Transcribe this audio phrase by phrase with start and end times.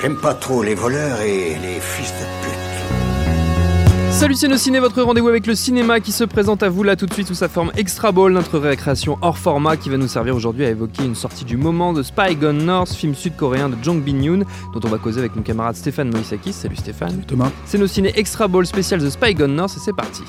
[0.00, 2.62] J'aime pas trop les voleurs et les fils de pute.
[4.12, 7.06] Salut c'est Ciné, votre rendez-vous avec le cinéma qui se présente à vous là tout
[7.06, 10.36] de suite sous sa forme Extra Ball, notre récréation hors format qui va nous servir
[10.36, 14.02] aujourd'hui à évoquer une sortie du moment de Spy Gone North, film sud-coréen de Jong
[14.02, 16.52] Bin Yoon, dont on va causer avec mon camarade Stéphane Moïsakis.
[16.52, 17.22] Salut Stéphane.
[17.26, 17.50] Thomas.
[17.64, 20.22] C'est nos ciné Extra Ball spécial The Spy Gone North et c'est parti.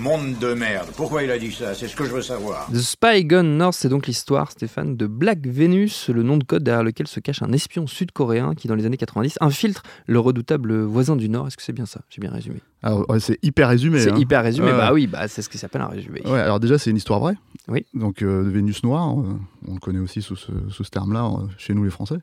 [0.00, 0.88] Monde de merde.
[0.96, 1.74] Pourquoi il a dit ça?
[1.74, 2.66] C'est ce que je veux savoir.
[2.72, 6.62] The Spy Gone North, c'est donc l'histoire, Stéphane, de Black Venus, le nom de code
[6.62, 10.80] derrière lequel se cache un espion sud-coréen qui, dans les années 90, infiltre le redoutable
[10.84, 11.48] voisin du Nord.
[11.48, 12.00] Est-ce que c'est bien ça?
[12.08, 12.56] J'ai bien résumé.
[12.82, 14.00] Ouais, c'est hyper résumé.
[14.00, 14.16] C'est hein.
[14.16, 14.76] hyper résumé, Ouais.
[14.78, 16.22] bah oui, bah, c'est ce qui s'appelle un résumé.
[16.24, 17.34] Ouais, alors déjà, c'est une histoire vraie.
[17.68, 17.84] Oui.
[17.92, 19.24] Donc, euh, de Vénus noire, euh,
[19.68, 22.16] on le connaît aussi sous ce, sous ce terme-là, euh, chez nous les Français.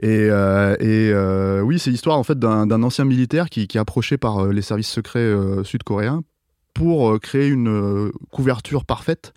[0.00, 3.78] Et, euh, et euh, oui, c'est l'histoire en fait d'un d'un ancien militaire qui, qui
[3.78, 6.22] est approché par les services secrets euh, sud-coréens
[6.76, 9.32] pour euh, créer une euh, couverture parfaite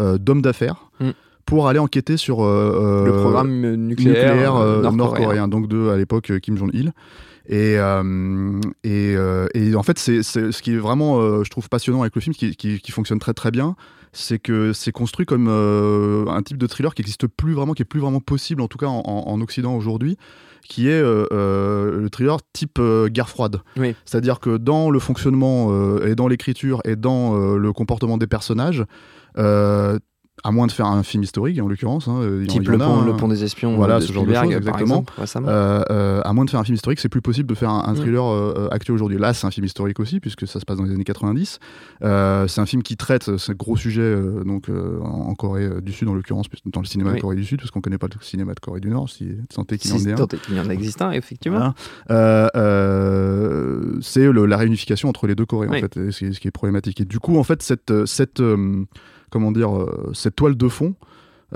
[0.00, 1.10] euh, d'hommes d'affaires Mm.
[1.46, 5.48] pour aller enquêter sur euh, Le programme nucléaire, nucléaire euh, nord-coréen.
[5.48, 6.92] donc de à l'époque Kim Jong-il.
[7.46, 11.68] Et, euh, et, euh, et en fait, c'est ce qui est vraiment, euh, je trouve,
[11.68, 13.76] passionnant avec le film, qui, qui, qui fonctionne très très bien,
[14.12, 17.84] c'est que c'est construit comme un type de thriller qui n'existe plus vraiment, qui est
[17.84, 20.16] plus vraiment possible, en tout cas en, en- en Occident aujourd'hui,
[20.66, 23.60] qui est le thriller type guerre froide.
[23.76, 23.94] Oui.
[24.06, 28.84] C'est-à-dire que dans le fonctionnement et dans l'écriture et dans le comportement des personnages,
[30.44, 33.16] à moins de faire un film historique en l'occurrence, hein, en- Type le pont, le
[33.16, 35.04] pont des espions Voilà, de ce genre de choses, exactement.
[35.20, 37.70] exemple, euh, euh, à moins de faire un film historique, c'est plus possible de faire
[37.70, 37.96] un, un Mm.
[37.96, 39.16] thriller euh, actuel aujourd'hui.
[39.18, 41.58] Là, c'est un film historique aussi, puisque ça se passe dans les années 90.
[42.02, 45.80] Euh, c'est un film qui traite ce gros sujet euh, donc, euh, en Corée euh,
[45.80, 47.16] du Sud, en l'occurrence, dans le cinéma Oui.
[47.16, 49.08] de Corée du Sud, parce qu'on ne connaît pas le cinéma de Corée du Nord,
[49.08, 50.16] si tant qu'il y Si en ait un.
[50.16, 51.56] tant est qu'il y en existe un, effectivement.
[51.58, 51.74] Voilà.
[52.10, 55.78] Euh, euh, c'est la réunification entre les deux Corées, Oui.
[55.78, 57.00] en fait, ce, qui est, problématique.
[57.00, 58.84] Et du coup, en fait, cette, euh, cette, euh,
[59.34, 60.94] comment dire, euh, cette toile de fond,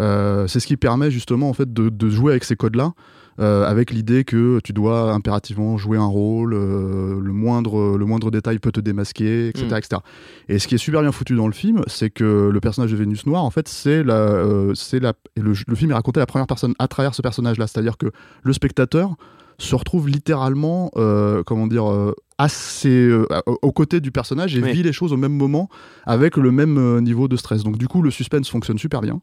[0.00, 2.90] euh, c'est ce qui permet justement en fait de, de jouer avec ces codes-là,
[3.38, 8.58] euh, avec l'idée que tu dois impérativement jouer un rôle, le moindre le moindre détail
[8.58, 9.76] peut te démasquer, etc., Mm.
[9.76, 10.00] etc.
[10.48, 12.96] Et ce qui est super bien foutu dans le film, c'est que le personnage de
[12.96, 14.42] Vénus Noire, en fait, c'est la,
[14.74, 17.22] c'est la, et le, le film est raconté à la première personne à travers ce
[17.22, 18.10] personnage-là, c'est-à-dire que
[18.42, 19.14] le spectateur
[19.58, 23.26] se retrouve littéralement, euh, comment dire, euh, assez euh,
[23.62, 24.72] aux côtés du personnage et Oui.
[24.72, 25.68] vit les choses au même moment
[26.06, 27.64] avec le même euh, niveau de stress.
[27.64, 29.20] Donc du coup, le suspense fonctionne super bien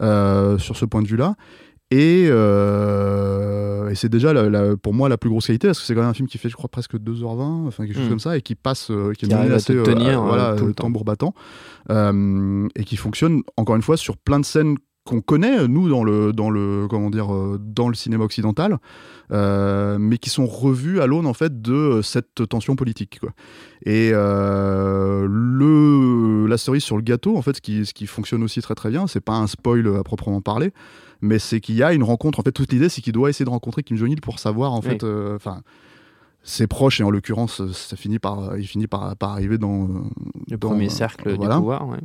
[0.00, 1.34] euh, sur ce point de vue-là.
[1.90, 5.84] Et, euh, et c'est déjà la- la- pour moi la plus grosse qualité parce que
[5.86, 8.10] c'est quand même un film qui fait je crois presque 2h20 enfin quelque chose Mm.
[8.10, 8.86] comme ça et qui passe
[9.18, 10.84] qui est Qui à assez te tenir, voilà tout le temps.
[10.84, 11.34] tambour battant
[11.90, 16.32] et qui fonctionne encore une fois sur plein de scènes qu'on connaît nous dans le
[16.32, 18.78] dans le comment dire euh, dans le cinéma occidental
[19.32, 23.30] euh, mais qui sont revues à l'aune en fait de euh, cette tension politique quoi.
[23.84, 28.42] et euh, le la cerise sur le gâteau en fait ce qui ce qui fonctionne
[28.42, 30.72] aussi très très bien c'est pas un spoil à proprement parler
[31.20, 33.44] mais c'est qu'il y a une rencontre en fait toute l'idée c'est qu'il doit essayer
[33.44, 34.86] de rencontrer Kim Jong Il pour savoir en Oui.
[34.88, 35.62] fait euh, enfin
[36.44, 39.88] ses proches et en l'occurrence ça finit par il finit par, par arriver dans euh,
[40.50, 41.54] Le dans, premier euh, cercle voilà.
[41.54, 41.98] du pouvoir, ouais.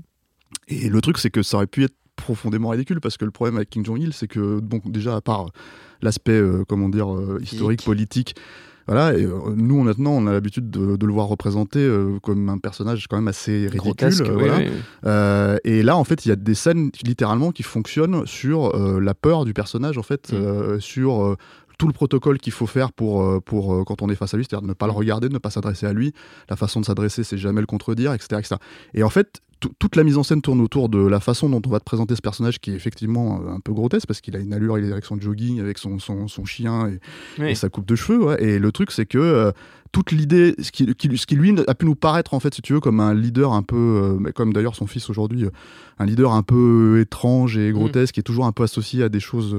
[0.68, 3.56] et le truc, c'est que ça aurait pu être profondément ridicule parce que le problème
[3.56, 5.52] avec Kim Jong-il, c'est que, bon, déjà, à part
[6.02, 8.36] l'aspect, euh, comment dire, euh, historique, politique,
[8.90, 12.48] voilà, et, euh, nous, maintenant, on a l'habitude de, de le voir représenté euh, comme
[12.48, 13.80] un personnage quand même assez ridicule.
[13.80, 14.58] Grotesque, euh, oui, voilà.
[14.60, 14.70] oui,
[15.04, 15.72] oui.
[15.72, 19.44] Et là, en fait, il y a des scènes littéralement qui fonctionnent sur la peur
[19.46, 20.80] du personnage, en fait, Mm.
[20.80, 21.36] sur
[21.78, 24.38] tout le protocole qu'il faut faire pour, euh, pour euh, quand on est face à
[24.38, 26.14] lui, c'est-à-dire de ne pas le regarder, de ne pas s'adresser à lui.
[26.50, 28.28] La façon de s'adresser, c'est jamais le contredire, etc.
[28.40, 28.56] etc.
[28.96, 31.62] Et en fait, tout- toute la mise en scène tourne autour de la façon dont
[31.66, 34.36] on va te présenter ce personnage qui est effectivement euh, un peu grotesque parce qu'il
[34.36, 37.00] a une allure, il est avec son jogging, avec son, son, son chien et,
[37.42, 37.50] Oui.
[37.52, 38.24] et sa coupe de cheveux.
[38.24, 38.44] ouais.
[38.44, 39.52] Et le truc, c'est que euh,
[39.92, 42.62] toute l'idée, ce qui, qui, ce qui lui a pu nous paraître, en fait, si
[42.62, 45.50] tu veux, comme un leader un peu, euh, comme d'ailleurs son fils aujourd'hui, euh,
[46.00, 49.20] un leader un peu étrange et grotesque, qui est toujours un peu associé à des
[49.20, 49.56] choses.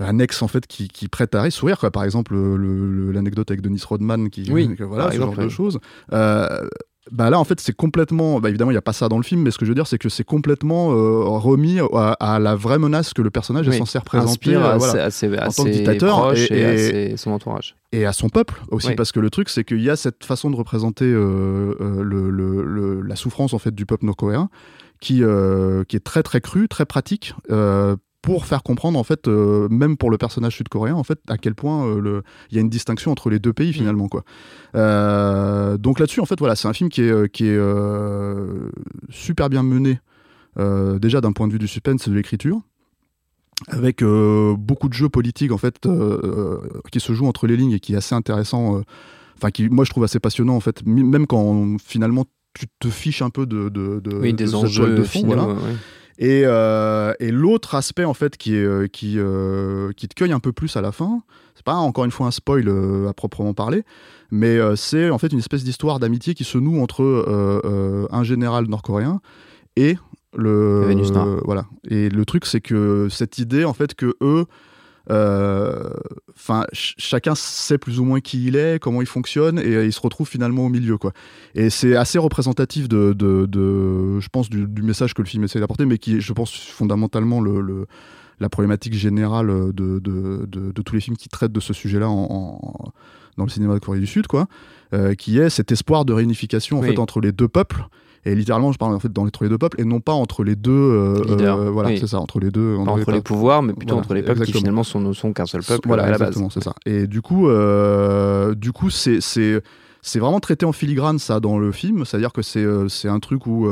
[0.00, 3.60] Annexes en fait qui, qui prêtent à sourire quoi par exemple le- le- l'anecdote avec
[3.60, 5.78] Dennis Rodman qui Oui, que voilà ce exemple, genre de choses
[6.12, 6.66] Euh,
[7.12, 9.22] bah là en fait c'est complètement bah évidemment il y a pas ça dans le
[9.24, 12.38] film mais ce que je veux dire c'est que c'est complètement euh, remis à, à
[12.38, 15.04] la vraie menace que le personnage est censé représenter Inspire euh, à, voilà.
[15.06, 17.74] à ses, à En tant que dictateur, et- et, à ses- son entourage.
[17.92, 18.94] et à son peuple aussi Oui.
[18.96, 22.62] parce que le truc c'est qu'il y a cette façon de représenter euh, le, le-
[22.64, 24.48] le- la souffrance en fait du peuple nord-coréen
[25.00, 29.28] qui euh, qui est très très crue très pratique euh, pour faire comprendre en fait
[29.28, 32.58] euh, même pour le personnage sud-coréen en fait à quel point euh, le il y
[32.58, 34.24] a une distinction entre les deux pays finalement quoi
[34.74, 37.58] Euh, donc là-dessus en fait voilà c'est un film qui est qui est
[39.08, 40.00] super bien mené
[41.00, 42.60] déjà d'un point de vue du suspense et de l'écriture
[43.68, 45.78] avec beaucoup de jeux politiques en fait
[46.90, 48.80] qui se jouent entre les lignes et qui est assez intéressant
[49.36, 53.22] enfin qui moi je trouve assez passionnant en fait même quand finalement tu te fiches
[53.22, 55.26] un peu de, de, de- Oui, de des toile enjeux de fond, finaux.
[55.34, 55.46] voilà.
[55.46, 55.76] ouais, ouais.
[56.18, 60.32] Et, euh, et l'autre aspect en fait qui est euh, qui euh, qui te cueille
[60.32, 61.22] un peu plus à la fin,
[61.54, 63.84] c'est pas encore une fois un spoil euh, à proprement parler,
[64.30, 69.20] mais c'est en fait une espèce d'histoire d'amitié qui se noue entre un général nord-coréen
[69.76, 69.96] et
[70.36, 71.26] le Le Vénus noir.
[71.44, 71.64] voilà.
[71.88, 74.46] Et le truc c'est que cette idée en fait que eux
[76.34, 79.84] Enfin, ch- chacun sait plus ou moins qui il est, comment il fonctionne, et euh,
[79.86, 81.12] il se retrouve finalement au milieu, quoi.
[81.54, 85.44] Et c'est assez représentatif de, de, de- je pense, du, du message que le film
[85.44, 87.86] essaie d'apporter, mais qui est, je pense, fondamentalement le, le-
[88.40, 92.08] la problématique générale de, de, de- de tous les films qui traitent de ce sujet-là
[92.08, 92.92] en, en-
[93.36, 94.46] dans le cinéma de Corée du Sud, quoi,
[94.94, 97.84] euh, qui est cet espoir de réunification en fait entre les deux peuples.
[98.26, 100.44] Et littéralement, je parle en fait dans entre les deux peuples et non pas entre
[100.44, 100.70] les deux.
[100.70, 101.98] euh, euh, voilà, Oui.
[101.98, 102.76] c'est ça, entre les deux.
[102.76, 104.60] Entre les pouvoirs, mais plutôt Voilà, entre les peuples qui exactement.
[104.60, 106.28] finalement sont, ne sont qu'un seul peuple Voilà, à la base.
[106.28, 106.74] exactement, c'est ça.
[106.84, 109.62] Et du coup, euh, du coup, c'est c'est
[110.02, 112.04] c'est vraiment traité en filigrane ça dans le film.
[112.04, 113.68] C'est-à-dire que c'est c'est un truc où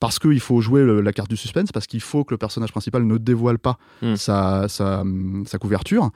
[0.00, 2.70] parce qu'il faut jouer le- la carte du suspense, parce qu'il faut que le personnage
[2.70, 4.16] principal ne dévoile pas Mm.
[4.16, 5.02] sa, sa,
[5.46, 6.10] sa couverture.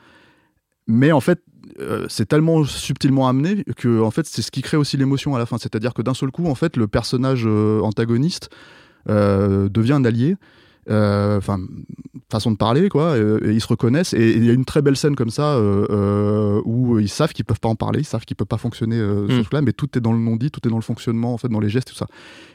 [0.91, 1.41] Mais en fait,
[1.81, 5.39] euh, c'est tellement subtilement amené que en fait, c'est ce qui crée aussi l'émotion à
[5.39, 5.57] la fin.
[5.57, 8.51] C'est-à-dire que d'un seul coup, en fait, le personnage euh, antagoniste
[9.09, 10.37] euh, devient un allié.
[10.89, 11.61] Enfin,
[12.33, 13.17] façon de parler, quoi.
[13.17, 14.13] et ils se reconnaissent.
[14.13, 15.57] Et il y a une très belle scène comme ça
[16.65, 19.27] où ils savent qu'ils peuvent pas en parler, ils savent qu'ils peuvent pas fonctionner euh,
[19.27, 19.31] Mm.
[19.31, 21.49] ce truc-là, mais tout est dans le non-dit, tout est dans le fonctionnement, en fait,
[21.49, 22.07] dans les gestes, tout ça.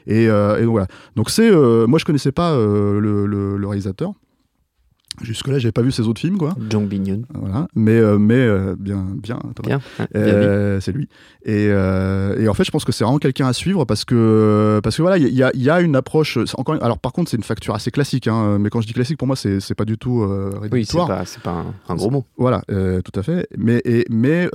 [0.06, 0.86] Et, et donc, voilà.
[1.14, 4.12] Donc c'est, moi je connaissais pas le, le- le réalisateur.
[5.22, 6.54] Jusque-là, j'avais pas vu ses autres films, quoi.
[6.70, 7.22] Jong Bin-yoon.
[7.34, 7.68] Voilà.
[7.74, 9.38] Mais, euh, mais euh, bien, bien.
[9.62, 9.80] Bien.
[9.98, 11.08] hein, bien Euh, c'est lui.
[11.44, 14.96] Et, et en fait, je pense que c'est vraiment quelqu'un à suivre parce que, parce
[14.96, 16.38] que voilà, il y a, y a une approche.
[16.56, 18.26] Encore, alors, par contre, c'est une facture assez classique.
[18.28, 20.58] Hein, mais quand je dis classique, pour moi, c'est c'est pas du tout euh, Oui,
[20.84, 21.08] c'est rédhibitoire.
[21.08, 22.24] pas, pas un, un gros mot.
[22.36, 23.48] Voilà, tout à fait.
[23.56, 24.48] Mais, et, mais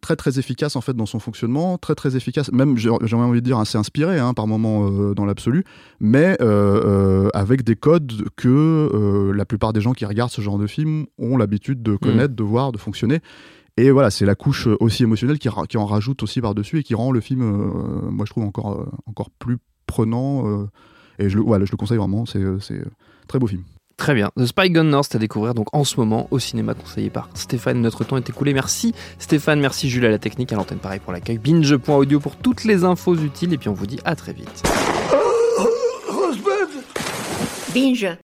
[0.00, 2.50] très très efficace en fait dans son fonctionnement, très très efficace.
[2.52, 5.64] Même j'ai envie de dire assez inspiré hein, par moment dans l'absolu,
[6.00, 6.36] mais
[7.34, 11.36] avec des codes que la plupart des gens qui regardent ce genre de film ont
[11.36, 13.20] l'habitude de connaître, de voir, de fonctionner.
[13.76, 16.96] Et voilà, c'est la couche euh, aussi émotionnelle qui, en rajoute aussi par-dessus et qui
[16.96, 20.48] rend le film, euh, moi je trouve, encore, euh, encore plus prenant.
[20.48, 20.66] euh,
[21.20, 22.84] et je le, voilà, je le conseille vraiment, c'est c'est, euh,
[23.28, 23.62] très beau film.
[23.96, 24.30] Très bien.
[24.36, 27.80] The Spy Gun North à découvrir donc en ce moment au cinéma conseillé par Stéphane.
[27.80, 28.52] Notre temps est écoulé.
[28.54, 31.38] Merci Stéphane, merci Jules à la technique, à l'antenne pareil pour l'accueil.
[31.38, 34.62] Binge.audio pour toutes les infos utiles et puis on vous dit à très vite.
[37.74, 38.18] Binge.